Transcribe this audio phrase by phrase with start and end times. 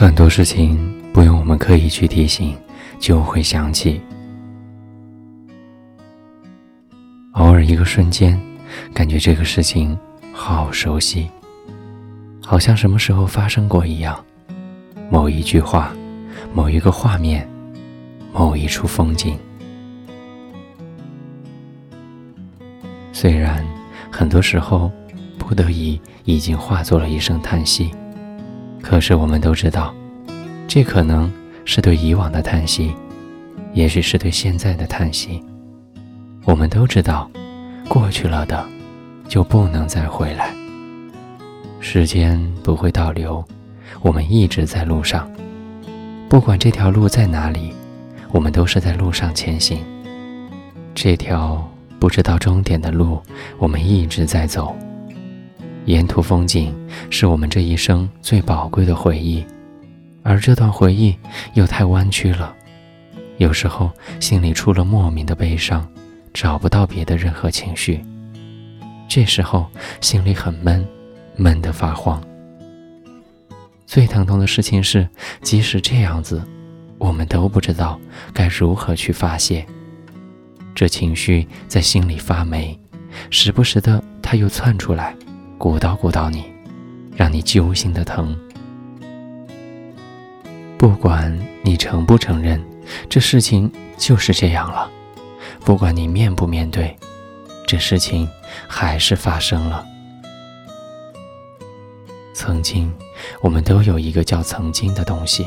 [0.00, 0.78] 很多事情
[1.12, 2.56] 不用我们刻意去提醒，
[3.00, 4.00] 就会想起。
[7.32, 8.40] 偶尔一个瞬间，
[8.94, 9.98] 感觉这个事情
[10.32, 11.28] 好熟悉，
[12.40, 14.24] 好像什么时候发生过一样。
[15.10, 15.92] 某一句话，
[16.54, 17.44] 某一个画面，
[18.32, 19.36] 某一处风景。
[23.12, 23.66] 虽然
[24.12, 24.92] 很多时候，
[25.36, 27.90] 不得已已经化作了一声叹息。
[28.82, 29.94] 可是我们都知道，
[30.66, 31.30] 这可能
[31.64, 32.94] 是对以往的叹息，
[33.74, 35.42] 也许是对现在的叹息。
[36.44, 37.30] 我们都知道，
[37.88, 38.64] 过去了的
[39.28, 40.54] 就不能再回来。
[41.80, 43.44] 时间不会倒流，
[44.00, 45.30] 我们一直在路上。
[46.28, 47.72] 不管这条路在哪里，
[48.30, 49.78] 我们都是在路上前行。
[50.94, 51.66] 这条
[51.98, 53.20] 不知道终点的路，
[53.58, 54.76] 我们一直在走。
[55.88, 56.76] 沿途风景
[57.08, 59.42] 是我们这一生最宝贵的回忆，
[60.22, 61.16] 而这段回忆
[61.54, 62.54] 又太弯曲了，
[63.38, 63.90] 有时候
[64.20, 65.88] 心里出了莫名的悲伤，
[66.34, 68.04] 找不到别的任何情绪。
[69.08, 69.66] 这时候
[70.02, 70.86] 心里很闷，
[71.36, 72.22] 闷得发慌。
[73.86, 75.08] 最疼痛的事情是，
[75.40, 76.42] 即使这样子，
[76.98, 77.98] 我们都不知道
[78.34, 79.66] 该如何去发泄。
[80.74, 82.78] 这情绪在心里发霉，
[83.30, 85.16] 时不时的它又窜出来。
[85.58, 86.44] 鼓捣鼓捣你，
[87.16, 88.38] 让你揪心的疼。
[90.78, 92.64] 不管你承不承认，
[93.08, 94.88] 这事情就是这样了。
[95.64, 96.96] 不管你面不面对，
[97.66, 98.28] 这事情
[98.68, 99.84] 还是发生了。
[102.32, 102.94] 曾经，
[103.42, 105.44] 我们都有一个叫“曾经”的东西，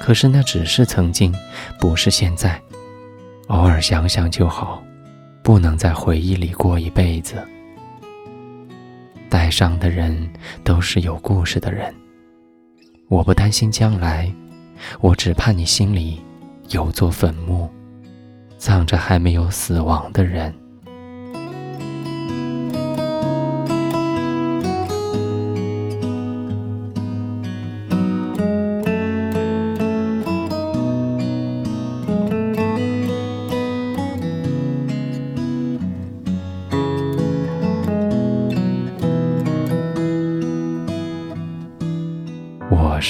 [0.00, 1.34] 可是那只是曾经，
[1.78, 2.58] 不是现在。
[3.48, 4.82] 偶尔想想就好，
[5.42, 7.36] 不能在回忆里过一辈子。
[9.28, 10.28] 带上的人
[10.64, 11.94] 都是有故事的人。
[13.08, 14.32] 我不担心将来，
[15.00, 16.20] 我只怕你心里
[16.70, 17.68] 有座坟墓，
[18.58, 20.54] 葬着还没有死亡的人。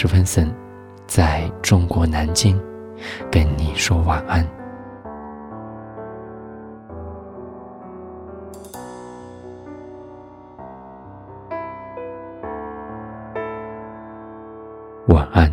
[0.00, 0.48] 是温森，
[1.08, 2.56] 在中国南京，
[3.32, 4.46] 跟你说晚安。
[15.08, 15.52] 晚安。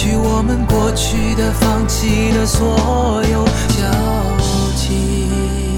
[0.00, 5.69] 抹去我们过去的、放弃的所有交集。